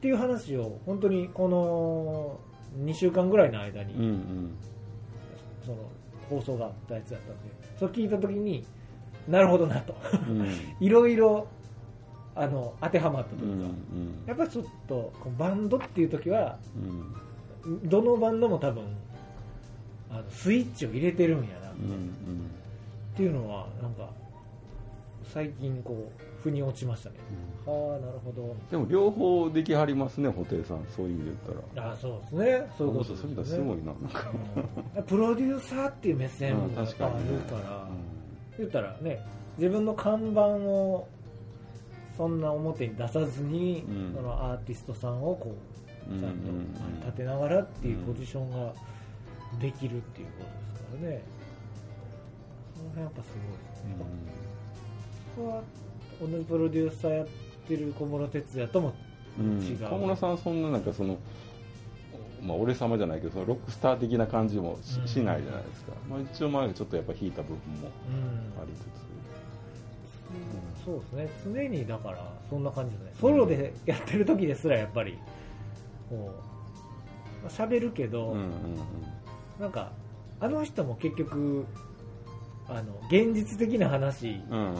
[0.00, 4.54] ていう話を本当にこの2週間ぐらいの間に、うんうん。
[5.64, 5.76] その
[6.28, 8.64] 放送があったやつだったんでそれ聞いた時に
[9.28, 9.94] なるほどなと。
[10.28, 10.46] うん。
[10.80, 11.46] いろいろ
[12.34, 13.72] あの当てはまったとういうか、ん
[14.26, 16.58] やっぱりちょっとこうバンドっていう時は
[17.64, 17.88] うん。
[17.88, 18.84] どのバンドも多分
[20.10, 22.12] あのスイッチを入れてるんやなっうん
[23.14, 24.08] ていうのはなんか
[25.32, 27.16] 最近こう腑に落ちましたね、
[27.66, 28.56] ああなるほど。
[28.70, 30.84] でも両方できはりますね布袋さん。
[30.94, 31.88] そういう意味で言ったら。
[31.88, 32.70] ああそうですね。
[32.76, 34.32] そういうことそういうのですねすごいななんか。
[34.96, 35.02] うん。
[35.04, 37.38] プロデューサーっていう目線もある確かにね。
[37.48, 37.88] から、
[38.58, 39.20] 言ったらね
[39.58, 41.06] 自分の看板を
[42.16, 44.14] そんな表に出さずに、うん。
[44.14, 45.54] そのアーティストさんをこ
[46.10, 48.72] うんうちゃんとうんうん立てながらっていうポジションが
[49.60, 51.22] できるっていうことですからね、
[52.76, 53.94] その辺やっぱすごいですね、
[55.36, 55.62] ここは
[56.20, 57.26] 同じプロデューサーやっ
[57.68, 58.94] てる小室哲哉とも
[59.38, 59.42] う。
[59.42, 59.60] ん。
[59.62, 61.18] 違う小室さんそんななんかその
[62.42, 68.92] まあ俺様じゃないけどそのロックスター的な感じもし,、うんしないじゃないですか、まあ、一応まあちょっとやっぱ引いた部分もうんありつつ、
[70.84, 71.28] そうですね。
[71.44, 73.12] 常にだからそんな感じですね。
[73.20, 75.18] ソロでやってる時ですらやっぱり
[76.08, 78.48] こうまあ喋るけど、うんうん
[79.60, 79.92] なんか
[80.40, 81.64] あの人も結局
[82.68, 84.74] あの現実的な話うんうんうん。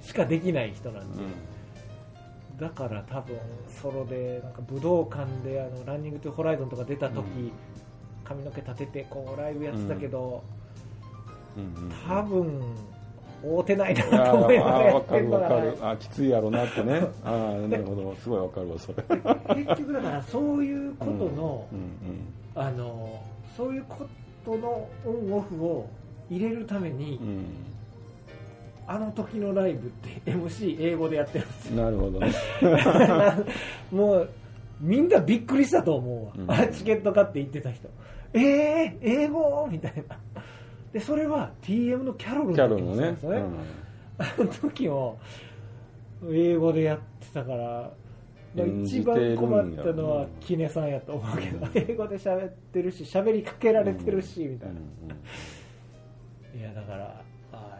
[0.00, 1.30] しかできない人なんで、うん
[2.58, 7.52] だから多分ソロでなんか武道館であのランニングトゥホライゾンとか出た時、うん。
[8.24, 10.44] 髪の毛立ててこうライブやってたけど、
[11.56, 11.92] うんうん。
[12.06, 12.60] 多分
[13.42, 17.02] 会うてないなと思いながらやってるあきついやろなってね。
[17.24, 18.14] ああなるほど。
[18.22, 19.56] すごい分かるわそれ。
[19.64, 21.82] 結局だからそういうことの、うん
[22.54, 23.22] あの
[23.56, 24.06] そういうこ
[24.44, 25.88] とのオンオフを
[26.30, 27.28] 入れるために、うん。
[27.28, 27.44] うん
[28.84, 31.66] あの時のライブって MC 英語でやってるんです。
[31.68, 32.18] よなるほど。
[32.18, 32.32] ね
[33.92, 34.30] もう
[34.80, 36.50] みんなびっくりしたと思うわ、うん。
[36.50, 37.88] あチケット買って行ってた人。
[38.34, 39.68] えー、英語？
[39.70, 40.16] みたいな
[40.92, 43.42] でそれは TM のキャロルの時もそうですよね、
[44.18, 45.18] あの時も
[46.30, 47.90] 英語でやってたから
[48.54, 54.74] まあ一番困ったのはキネさんやと思うけど、英語で喋ってるし喋りかけられてるし、みたいな、
[56.60, 57.78] いやだからあ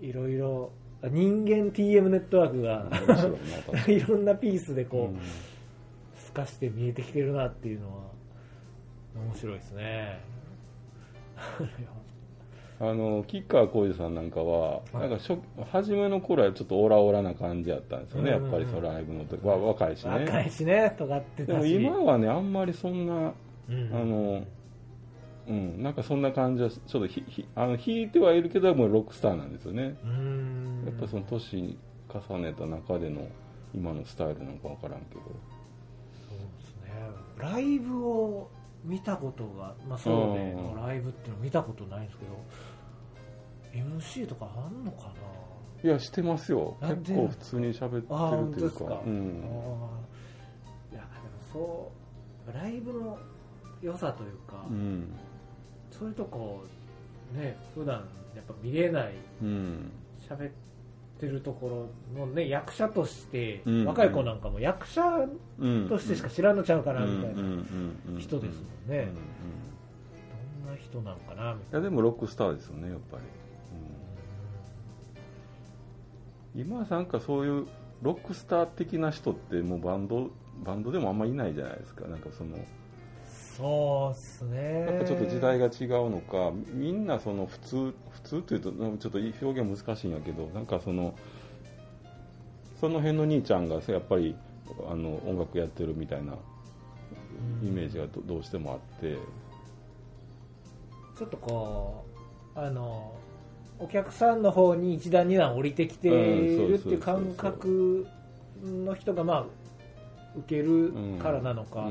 [0.00, 0.72] いろいろ
[1.02, 2.88] 人間 TM ネットワークが
[3.92, 5.20] いろんなピースでこう、うん。
[6.24, 8.02] 透かして見えてきてるなっていうのは
[9.14, 10.20] 面白いですね
[12.90, 15.38] あの吉川晃司さんなんかは、なんか初
[15.72, 20.10] 初めの頃はちょっとオラオラな感じやったんですよね、うんやっぱりそのライブの時は若いしね。
[20.10, 23.32] 若いしね尖ってでも今はねあんまりそんな、
[23.68, 24.44] うんあの
[25.46, 29.96] うんなんかそんな感じはちょっとひひあの弾いてはいるけどもうロックスターなんですよね、
[30.86, 33.28] やっぱその年重ねた中での
[33.74, 35.20] 今のスタイルなんか分からんけど。
[36.28, 36.92] そうですね。
[37.38, 38.48] ライブを
[38.84, 42.32] 見たことが、まあ、ソロでのライブっていうの見たことないんですけど
[43.74, 45.12] MC とかあんのかな？
[45.82, 46.76] いやしてますよ。
[46.80, 48.18] 結構普通に喋ってるというか。
[48.54, 49.22] 当ですか、うん。
[50.92, 51.08] いやでも
[51.52, 51.92] そ
[52.50, 53.18] うライブの
[53.82, 55.12] 良さというか、うん。
[55.90, 56.64] そういうとこ
[57.34, 59.90] ね普段やっぱ見れないうん。
[60.26, 60.52] 喋っ
[61.20, 63.84] てるところのね役者として、うん。
[63.84, 65.02] 若い子なんかも役者
[65.58, 65.88] うん。
[65.88, 68.98] としてしか知らんのちゃうかなみたいな、うんうんうんうん人ですもんね。
[69.00, 69.14] うんうん
[70.64, 71.52] どんな人なのかな。
[71.52, 73.22] いやでもロックスターですよねやっぱり、
[76.54, 77.66] 今なんかそういう
[78.02, 80.30] ロックスター的な人ってもうバンド
[80.64, 82.06] バンドでもあんまりいないじゃないですか。
[82.06, 82.62] なんかそのな
[83.26, 84.80] そうっすね。
[84.80, 86.52] やっぱちょっと時代が違うのか。
[86.72, 87.76] みんなその普通
[88.10, 91.14] 普通というとなんかちょっと表現難しいんやけどなんかその
[92.80, 94.36] その辺の兄ちゃんがやっぱり
[94.88, 96.34] あの音楽やってるみたいな
[97.62, 99.16] イメージがどどうしてもあって。
[101.16, 102.04] ちょっとこ
[102.56, 103.14] うあの
[103.78, 108.06] お客さんの方に一段二段降りてきてるっていう感覚
[108.62, 109.44] の人がまあ
[110.36, 111.88] 受けるからなのか、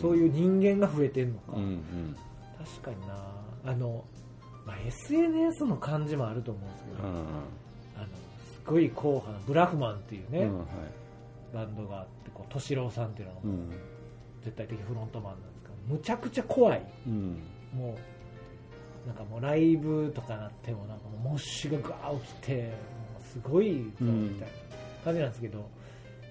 [0.00, 2.16] そういう人間が増えてるのか、うんうん。
[2.58, 3.16] 確かにな。
[3.66, 4.04] あの、
[4.66, 7.14] まあ、SNS の感じもあると思うんですけど、うん
[7.96, 8.06] あの
[8.52, 10.66] すごい硬派なブラフマンっていうね、うんはい。
[11.52, 13.70] バンドがあってこう敏郎さんっていうのがうん。
[14.42, 16.82] 絶対的フロントマンなんですけどむちゃくちゃ怖い。
[17.06, 17.38] うん。
[17.74, 17.96] もう
[19.06, 22.68] なんかもうライブとかなってもなんかもうモッシュがガー起きても
[23.20, 24.54] うすごいぞうんみたいな
[25.04, 25.70] 感じなんですけど、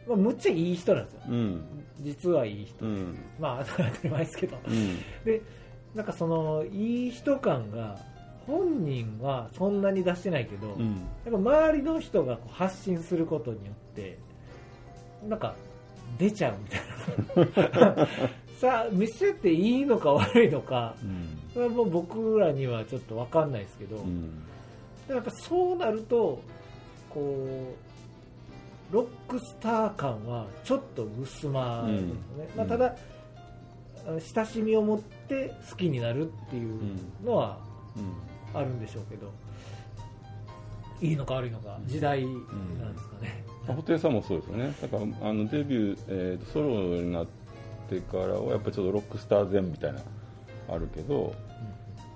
[0.07, 1.21] まあ、むっちゃいい人なんですよ。
[1.29, 1.65] うん。
[2.01, 3.17] 実はいい人、うん。
[3.39, 4.57] まあ当たり前ですけど。
[4.67, 4.97] うん。
[5.23, 5.41] で
[5.93, 7.99] なんかそのいい人感が
[8.47, 10.95] 本人はそんなに出してないけど、うん。
[11.25, 14.17] やっぱ周りの人がこう発信することによって
[15.27, 15.55] なんか
[16.17, 18.07] 出ちゃうみたいな。
[18.59, 24.43] さあ見せていいのか悪いのかうんそれはもう僕らにはちょっと分かんないですけど、うん。
[25.07, 26.41] やっぱそうなると
[27.09, 27.75] こ
[28.91, 32.57] うロックスター感はちょっと薄まるんですよね、うん。
[32.57, 32.95] まあ、ただ、
[34.07, 36.79] あの親しみを持って好きになるっていう
[37.23, 37.57] のは
[37.95, 38.13] うん。
[38.55, 39.31] あるんでしょうけど、
[41.01, 44.73] いいのか悪いのか時代なんですかね、布袋さんもそうですよね。
[44.79, 46.67] だからあのデビュー、えーとソロ
[47.01, 47.27] になっ
[47.89, 50.01] てからはやっぱりちょっとロックスター前みたいな
[50.69, 51.33] あるけど、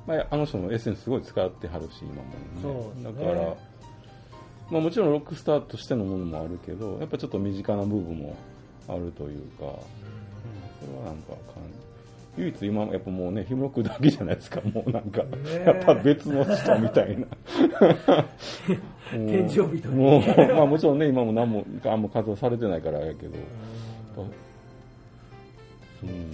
[0.06, 3.04] まあ、あの人もエッセンスすごい使ってはるし今もね。
[3.04, 3.04] ね。
[3.04, 3.56] だから、
[4.72, 8.36] まあ、もちろんロックスターとしてのものもあるけどやっぱちょっと身近な部分も
[8.88, 11.64] あるというか、それはなんか感
[12.38, 14.62] 唯一今やっぱもうねヒムロックだけじゃないですか。
[14.72, 15.64] もうなんか、え。
[15.66, 17.26] やっぱ別の人みたいな。
[19.12, 20.22] 天井人にもう
[20.54, 23.34] まあもちろんね今も何もあんま活動されてないからやけど。
[26.04, 26.32] うん、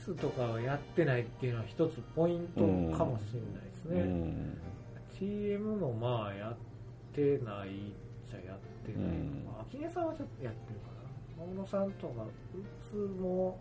[0.00, 2.60] SNS とかはやってないっていうのは一つポイント
[2.96, 4.58] かもしれないですね、うん。
[5.18, 6.56] TM もまあやっ
[7.14, 7.70] てないっ
[8.28, 9.44] ちゃやってない、うん。
[9.46, 11.44] まあ秋音さんはちょっとやってるかな。
[11.44, 12.26] 大野さんとかう
[12.90, 13.58] つも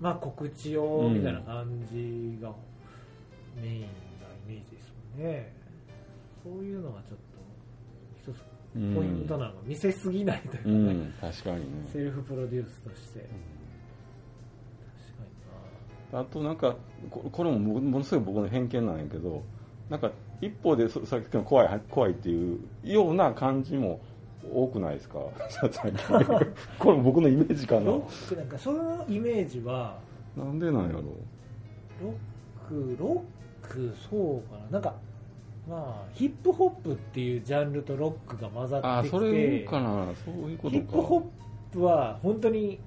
[0.00, 2.52] まあ告知用みたいな感じが
[3.60, 3.88] メインなイ
[4.46, 5.52] メージですもんね、
[6.42, 7.18] そういうのがちょっ
[8.24, 8.42] と一つ
[8.94, 11.88] ポイントなのが見せすぎないというかうね、ん、確かにね。
[11.92, 13.28] セルフプロデュースとして、
[16.12, 16.74] あとなんか
[17.10, 19.42] ここれももものすごい僕の偏見なんやけど
[19.90, 24.00] なんか一方でそさっきの怖い怖いっていうような感じも
[24.52, 25.18] 多くないですか？
[26.78, 27.86] これ僕のイメージかな。
[27.86, 29.98] ロックなんかそのイメージは
[30.36, 32.14] なんでなんやろロ
[32.64, 33.22] ックロ
[33.62, 34.70] ックそうかな。
[34.70, 34.94] なんか
[35.68, 40.06] まあヒップホップっていうジャンルとロックが混ざあってきてそれかな。
[40.24, 40.70] そういうことか。
[40.70, 41.22] ヒップホッ
[41.72, 42.78] プは本当に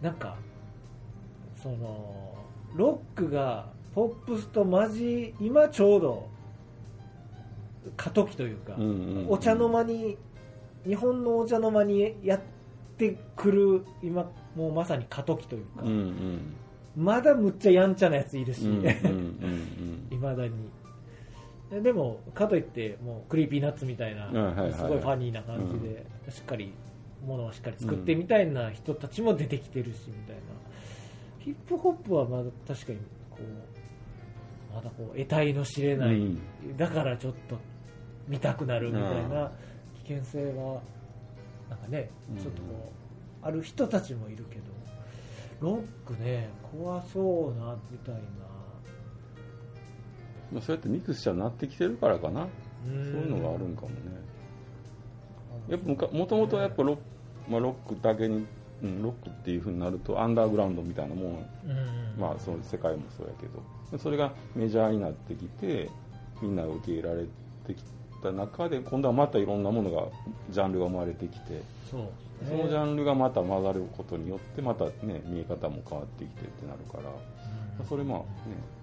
[0.00, 0.36] なんか
[1.56, 2.23] その
[2.74, 6.28] ロックがポップスと混じ今ちょうど
[7.96, 9.26] 過渡期というか、うんうんうん。
[9.30, 10.16] お茶の間に
[10.86, 12.40] 日本のお茶の間にやっ
[12.98, 16.56] てくる今もうまさに過渡期というか、うんうん。
[16.96, 20.52] まだむっちゃやんちゃなやついるし、うんうんうん いまだに。
[21.70, 24.72] ででもかといってもう Creepy Nuts みたいな、うんはいはいはい。
[24.72, 26.72] すごいファニーな感じで、しっかり
[27.26, 30.42] ものをしっかり作ってみたいな人たちも出てきてるしみたいな、
[31.44, 32.98] ヒップホップはまだ確かに
[33.30, 33.38] こ
[34.72, 36.76] うまだこう得体の知れない、うん。
[36.76, 37.58] だからちょっと
[38.26, 39.52] 見たくなるみたいな
[40.06, 40.80] 危険性は
[41.68, 42.42] なんかねうん。
[42.42, 42.92] ちょっとこ
[43.42, 44.62] うある人たちもいるけど
[45.60, 48.20] ロックね怖そうなみたいな。
[50.52, 52.46] まあそうやってミクスチャーになってきてるからかな。
[52.86, 53.94] そういうのがあるんかもね。
[55.68, 57.02] やっぱもともとやっぱロック,、
[57.48, 58.46] まあ、ロックだけに、
[58.84, 61.32] うん、ロックっていうふうになるとアンダーグラウンドみたいなもん。
[61.32, 62.20] うん。
[62.20, 63.98] まあその世界もそうやけど。
[63.98, 65.88] それがメジャーになってきて
[66.42, 67.22] みんなが受け入れられ
[67.66, 67.82] てき
[68.22, 70.08] た中で今度はまたいろんなものが
[70.50, 72.10] ジャンルが生まれてきてその
[72.68, 77.10] ジャンルがまた混ざることによってまたね見え方も変わってきてってなるから。
[77.78, 77.86] うん。
[77.86, 78.24] それまあね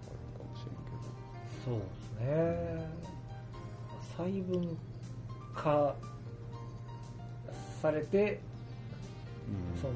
[0.08, 1.12] あるかもしれんけど。
[1.66, 3.02] そうですね。
[4.18, 4.78] 細分
[5.54, 5.96] 化
[7.82, 8.40] されて
[9.82, 9.94] その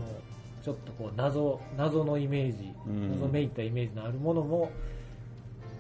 [0.64, 3.12] ちょっとこう謎謎のイメージ、うん。
[3.12, 4.72] 謎めいたイメージのあるものも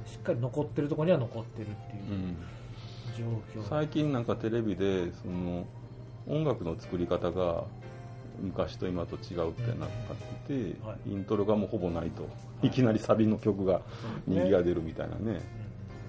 [0.05, 1.75] しっかり残ってるところには残ってるって
[2.09, 2.37] ういうん。
[3.55, 5.65] 状況、最近なんかテレビでその
[6.27, 7.63] 音楽の作り方が
[8.41, 9.89] 昔と今と違うってなっ
[10.47, 11.11] てて、はい。
[11.11, 12.27] イントロがもうほぼないと、
[12.61, 13.87] い、きなりサビの曲がそうで
[14.23, 15.41] すね右が出るみたいなね。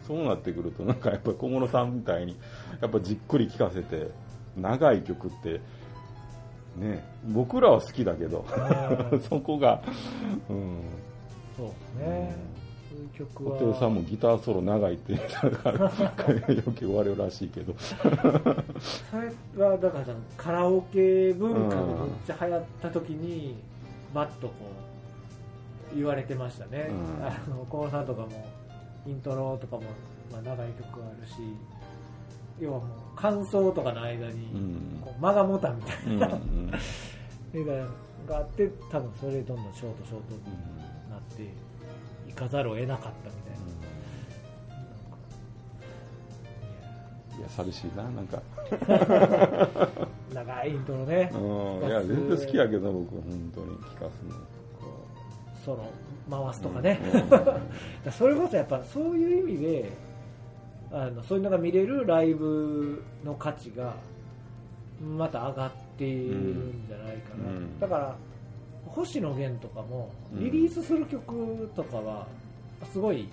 [0.06, 2.36] そうなってくるとなんかやっぱり小室さんみたいに
[2.80, 4.10] やっぱじっくり聴かせて
[4.56, 5.60] 長い曲って
[6.76, 8.44] ね僕らは好きだけど
[9.12, 9.20] うん。
[9.28, 9.82] そこが、
[10.48, 10.80] うん、
[11.56, 12.36] そうですね、
[12.90, 13.58] そういう曲は。
[13.58, 15.92] 布袋さんもギターソロ長いって言ったから
[16.48, 17.74] 余計言われるらしいけど。
[17.80, 17.96] そ
[19.56, 20.04] れはだから
[20.36, 21.96] カラオケ文化がめっ
[22.26, 23.56] ちゃ流行った時に
[24.14, 24.54] バッとこ
[25.92, 27.24] う言われてましたね、うん。
[27.24, 28.28] あの小室さんとかも
[29.06, 29.82] イントロとかも、
[30.32, 31.34] まあ、長い曲あるし
[32.60, 35.00] 要はもう感想とかの間にうん。
[35.04, 36.20] こう間が持たみたいうんうん。
[36.20, 36.28] な
[37.54, 40.40] 映画があって多分それでどんどんショートショートに
[41.10, 41.42] なって
[42.28, 43.54] いかざるを得なかったみたい
[47.32, 48.42] な、いや寂しいななんか。
[50.34, 51.30] 長いイントロね。
[51.34, 51.38] う
[51.84, 51.88] ん。
[51.88, 54.34] いや全然好きやけど僕本当に聞かすの。
[55.64, 55.84] ソロ
[56.30, 57.00] 回すとかね、
[58.04, 58.12] うん。
[58.12, 59.92] それこそやっぱそういう意味で
[60.96, 63.96] あのそういうのが見れるライブの価値が
[64.98, 67.78] また上がっているんじゃないかな、うん。
[67.78, 68.16] だから
[68.86, 70.44] 星野源とかもうん。
[70.44, 72.26] リリースする曲とかは
[72.90, 73.28] すごい、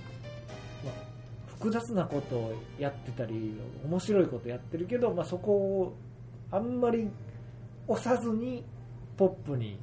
[0.83, 1.13] まあ
[1.47, 5.93] 複雑なことをやってたり面白いことやってるけど、まあ、そこを
[6.51, 7.09] あんまり
[7.87, 8.65] 押さずに
[9.15, 9.79] ポップに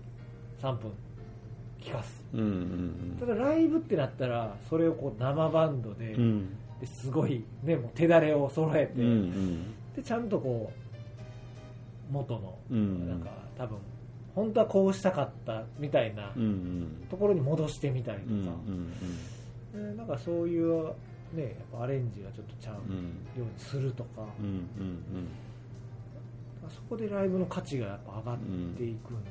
[0.60, 0.92] 3分
[1.80, 2.22] 聴かす。
[2.34, 9.74] うんうんただライブってなったらそれをこう生バンドで,、うんうんですごい、ね、もう手だれを揃えて、うんうん。
[9.94, 10.72] でちゃんとこ
[12.10, 13.78] う元の、うんなんか多分
[14.34, 17.06] 本当はこうしたかったみたいなうんうん。
[17.10, 20.84] ところに戻してみたりとか、うんうんでなんかそういう、
[21.32, 22.96] ね、やっぱアレンジがちょっとちゃううん。
[23.04, 24.48] ようにするとか、うんう
[24.82, 25.28] ん
[26.68, 28.38] そこでライブの価値がやっぱ上がっ
[28.76, 29.30] ていくんで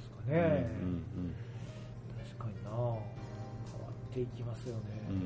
[0.00, 1.34] すかうんね、うん。
[2.24, 2.70] 確かにな。
[2.70, 2.98] 変わ
[4.10, 5.22] っていきますよね、うんうん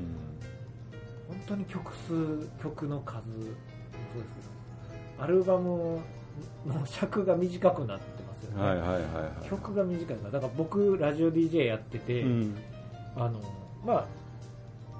[1.27, 4.49] 本当に曲数曲の数もそうです
[5.17, 5.99] けどアルバム
[6.65, 9.49] の尺が短くなってますよね、はいはいはいはい。
[9.49, 10.17] 曲が短い。
[10.17, 12.55] からだから僕ラジオ DJ やってて、うん。
[13.15, 13.41] あの
[13.85, 14.07] まあ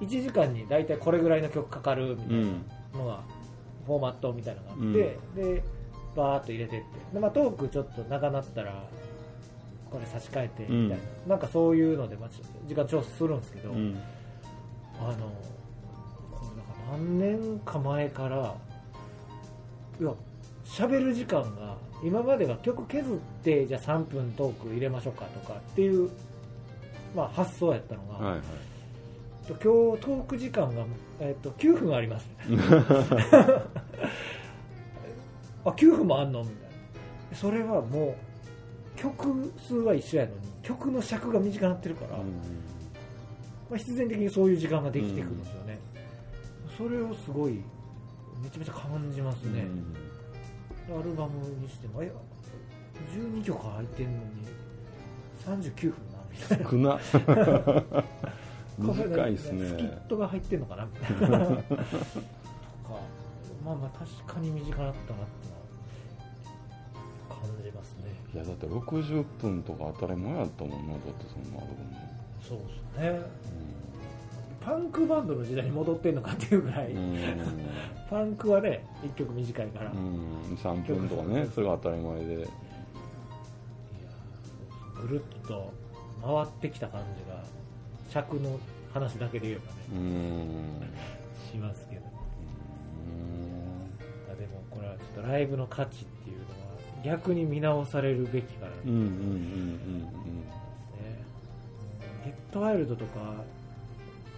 [0.00, 2.66] 1時間に大体これぐらいの曲かかるみたいうん。
[2.92, 3.20] なのが、
[3.86, 5.62] フォーマットみたいなのがあって、で
[6.16, 6.86] バーッと入れてって。
[7.14, 8.84] で、まあ、トークちょっと長なったら
[9.90, 13.98] これ差し替えてみたいな、なんかそういうので、まあ、ち時間調整するんですけど、うん。
[15.00, 15.30] あの
[16.90, 18.54] 何年か前から
[20.00, 20.12] いや
[20.64, 26.10] 喋る時間が今までは曲削ってじゃあ3分トーク入れましょうかとかっていう、
[27.16, 28.42] まあ、発想やったのが、はいはい。
[29.48, 30.84] 今日トーク時間が、
[31.20, 32.28] えっと9分あります。
[35.64, 36.42] あ9分もあんの？
[36.44, 36.56] みたい
[37.30, 37.36] な。
[37.36, 38.14] それはも
[38.96, 42.22] う曲数は一緒やのに曲の尺が短くなってるから、ま
[43.74, 45.78] あ、必然的にそういう時間ができてくるんですよね、
[46.78, 47.60] それをすごい
[48.40, 49.66] めちゃめちゃ感じますね、
[50.88, 52.12] アルバムにしてもえ
[53.12, 54.46] 12曲入ってんのに
[55.44, 56.70] 39分なみたいな。
[56.70, 58.04] 少な。
[58.78, 60.86] 短いです スキッねトが入ってんのかな？
[60.86, 61.62] みたいなとか
[63.64, 65.04] まあまあ確かに短かったなって
[67.28, 68.04] 感じますね。
[68.34, 71.72] いやだって60分とか当たり前やったもんなだってそんなアル
[72.40, 73.20] そうですね。
[73.20, 73.26] バ
[74.68, 76.94] パンクバンドの時代に戻ってんのかっていうぐらい、
[78.10, 80.54] パンクはね1曲短いから、いうん。
[80.56, 82.42] 3分とかねそれが当たり前で。
[82.42, 82.48] や
[85.00, 85.72] ぐるっと
[86.22, 87.42] 回ってきた感じが
[88.10, 88.60] 尺の
[88.92, 91.50] 話だけで言えばねうん。
[91.50, 92.02] しますけど。
[92.02, 92.10] ま
[94.34, 96.48] あでもこれはちょっとライブの価値っていうのは
[97.02, 100.10] 逆に見直されるべきかなうんうんうんね
[102.22, 103.32] ゲットワイルドとか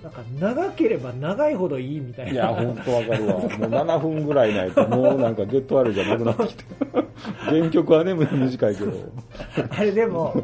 [0.03, 2.51] なんか長ければ長いほどいいみたいな。
[2.53, 3.35] うんいや本当わかるわ。
[3.35, 6.65] もう7分ぐらいないともうなんかゲットワールじゃなくなってきて。
[7.41, 8.93] 原曲はね短いけど。
[9.71, 10.43] あれでも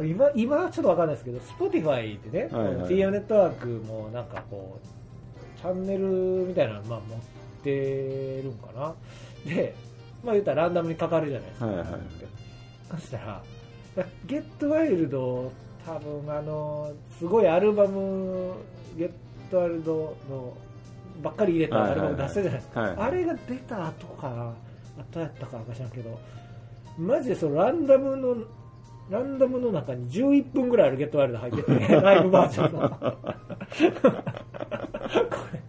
[0.00, 2.88] 今今はちょっとわかんないですけど Spotify ってね、はいはい。
[2.88, 6.04] TM ネットワークもなんかこうチャンネル
[6.48, 7.18] みたいなのまあ持っ
[7.62, 8.94] てるんかな。
[9.46, 9.74] で
[10.24, 11.86] まあ言ったらランダムにかかるじゃないですか、はいはい。
[12.90, 13.42] そしたら
[14.26, 15.52] ゲットワイルド
[15.86, 18.54] 多分あのすごいアルバム
[18.98, 19.10] ゲッ
[19.50, 20.52] トワイルドの
[21.22, 22.88] ばっかり入れたアルバム出したじゃないですか、はい。
[22.90, 24.52] はいはいあれが出た後かな
[24.98, 26.18] 後やったからか知らんけど
[26.98, 28.36] マジでそのランダムの
[29.08, 31.72] ランダムの中に11分ぐらいあるゲットワイルド入ってて
[32.02, 32.88] ライブバージョンの。
[32.90, 32.96] こ
[35.52, 35.60] れ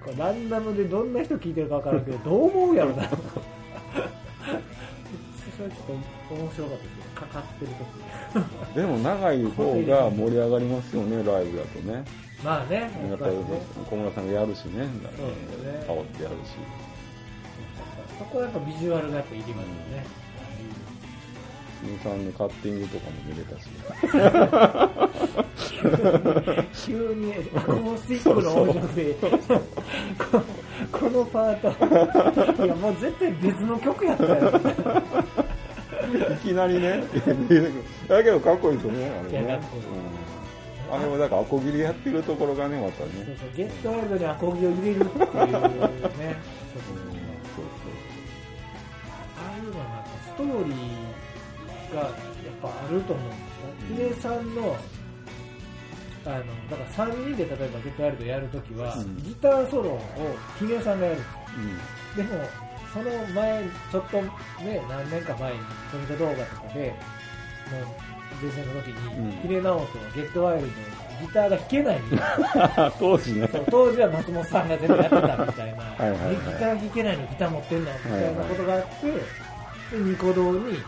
[0.00, 3.04] これランダムでどんな人聞いてるか分からんけどどう思うやろな。
[5.56, 7.72] それちょっと面白かったですねかかってる
[8.32, 8.74] 時。
[8.74, 12.04] でも長い方が盛り上がりますよねライブだとね。
[12.44, 13.36] まあねややっぱり
[13.88, 14.86] 小村さんがやるしね
[15.16, 16.50] そうですよね顔ってやるし。
[18.18, 20.06] そこはやっぱビジュアルがやっぱいりますよね、
[21.82, 23.68] 新さんのカッティングとかも見れたし
[26.86, 29.14] 急にアコースティックの音色で
[30.16, 30.40] こ
[30.92, 32.64] このパート。
[32.64, 34.62] いやもう絶対別の曲やったよ
[36.04, 37.04] いきなりね。
[38.08, 39.54] だけどかっこいいですよねあれね。
[39.54, 39.60] ん。
[40.94, 45.26] あれもだからアコギでやってるところがねまたそうねそうゲットワイルドにアコギを入れるっていうね。
[45.26, 45.64] うんそう。
[49.36, 52.12] ああいうのはなんかストーリーがやっ
[52.60, 53.38] ぱあると思うんです
[53.88, 53.96] よ。
[53.96, 54.76] ヒデさんの
[56.26, 56.36] あの
[56.70, 59.16] だから3人で例えばゲットワイルドやるときは、うん。
[59.22, 60.00] ギターソロを
[60.58, 61.24] ヒデさんがやるんで
[62.14, 62.44] すよでも、
[62.94, 64.30] その前、ちょっとね、
[64.88, 65.58] 何年か前に、
[65.90, 66.38] コミカ動画と
[66.68, 66.94] かで、
[67.72, 68.04] もう、
[68.40, 69.42] 前線の時に、うん。
[69.42, 72.92] ヒレナオトはゲットワイルド、ギターが弾けないみたいな。
[72.98, 73.50] 当時ね。
[73.68, 76.32] 当時は松本さんが全部やってたみたいな、はいはいはい。
[76.32, 79.06] えギター弾けないのギター持ってんのみたいなことがあって、
[79.96, 80.78] でニコ動に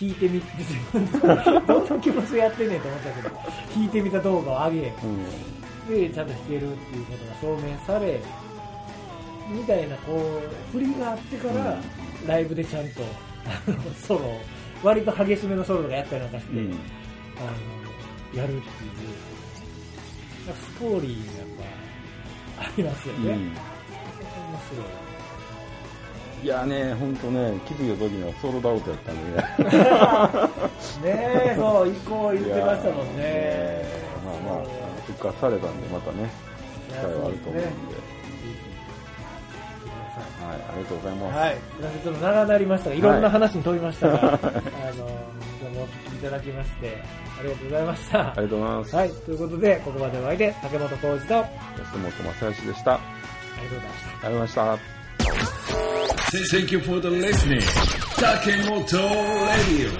[0.00, 0.46] 弾いてみて、
[1.66, 3.30] どんな気持ちでやってんねんと思ったけど、
[3.74, 6.10] 弾いてみた動画を上げ、うん。
[6.10, 8.20] で、ちゃんと弾けるっていうことが証明され、
[9.48, 10.40] みたいな、こ
[10.72, 11.78] う、振りがあってから、
[12.26, 13.02] ライブでちゃんと、
[13.46, 14.20] あの、ソロ、
[14.82, 16.70] 割と激しめのソロとかやったりなんかして、うん。
[16.70, 17.44] あ
[18.34, 18.62] の、やるっていう、
[20.54, 21.48] ストーリーがやっ
[22.58, 23.30] ぱ、ありますよね。
[23.30, 23.38] うん。
[23.38, 23.54] 面
[26.44, 29.44] いやね、ほんとね、気づいた時にはソールドアウトやったんでね。
[30.78, 31.14] 白い。
[31.14, 33.82] ねえ、そう、以降言ってましたもんね。
[34.22, 34.64] まあまあ、
[35.06, 36.28] 復活されたんで、またね、
[36.90, 38.03] 機会はあると思うんで。
[40.48, 41.38] はい、ありがとうございます。
[41.38, 41.56] はい。
[42.04, 44.40] ちょっと長なりましたが、いろんな話に飛びましたが、あの、
[45.60, 47.02] 今日もお聞きいただきまして、
[47.38, 48.20] ありがとうございました。
[48.20, 48.96] ありがとうございます。
[48.96, 52.94] はい、ということで、ここまでお相手、竹本浩二と、あ安本正義でした。
[52.94, 53.00] あ
[53.58, 54.10] りがとうございました。
[54.10, 54.94] りがとうございました。
[56.34, 57.62] Thank you for the listening.
[58.16, 59.08] Takemoto
[59.46, 59.90] Radio.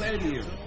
[0.00, 0.57] Radio.